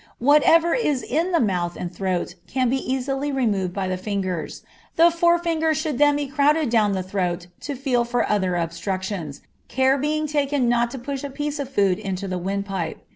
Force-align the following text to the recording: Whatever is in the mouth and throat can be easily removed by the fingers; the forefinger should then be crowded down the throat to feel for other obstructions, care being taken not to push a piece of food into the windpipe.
Whatever 0.17 0.73
is 0.73 1.03
in 1.03 1.31
the 1.31 1.39
mouth 1.39 1.75
and 1.79 1.93
throat 1.93 2.33
can 2.47 2.71
be 2.71 2.77
easily 2.91 3.31
removed 3.31 3.71
by 3.71 3.87
the 3.87 3.97
fingers; 3.97 4.63
the 4.95 5.11
forefinger 5.11 5.75
should 5.75 5.99
then 5.99 6.15
be 6.15 6.25
crowded 6.25 6.71
down 6.71 6.93
the 6.93 7.03
throat 7.03 7.45
to 7.59 7.75
feel 7.75 8.03
for 8.03 8.27
other 8.27 8.55
obstructions, 8.55 9.41
care 9.67 9.99
being 9.99 10.25
taken 10.25 10.67
not 10.67 10.89
to 10.89 10.97
push 10.97 11.23
a 11.23 11.29
piece 11.29 11.59
of 11.59 11.69
food 11.69 11.99
into 11.99 12.27
the 12.27 12.39
windpipe. 12.39 12.97